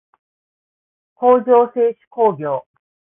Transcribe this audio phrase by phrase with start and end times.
[1.13, 2.65] 工場制手工業